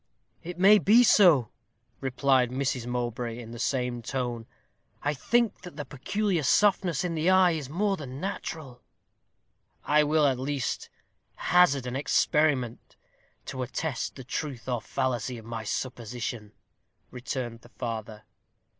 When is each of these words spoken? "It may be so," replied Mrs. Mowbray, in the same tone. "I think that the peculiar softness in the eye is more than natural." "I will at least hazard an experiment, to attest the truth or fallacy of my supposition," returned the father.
"It 0.41 0.57
may 0.57 0.79
be 0.79 1.03
so," 1.03 1.49
replied 1.99 2.49
Mrs. 2.49 2.87
Mowbray, 2.87 3.37
in 3.39 3.51
the 3.51 3.59
same 3.59 4.01
tone. 4.01 4.47
"I 5.03 5.13
think 5.13 5.61
that 5.61 5.75
the 5.75 5.85
peculiar 5.85 6.41
softness 6.41 7.03
in 7.03 7.13
the 7.13 7.29
eye 7.29 7.51
is 7.51 7.69
more 7.69 7.95
than 7.97 8.19
natural." 8.19 8.81
"I 9.85 10.03
will 10.03 10.25
at 10.25 10.39
least 10.39 10.89
hazard 11.35 11.85
an 11.85 11.95
experiment, 11.95 12.95
to 13.45 13.61
attest 13.61 14.15
the 14.15 14.23
truth 14.23 14.67
or 14.67 14.81
fallacy 14.81 15.37
of 15.37 15.45
my 15.45 15.63
supposition," 15.63 16.53
returned 17.11 17.61
the 17.61 17.69
father. 17.69 18.23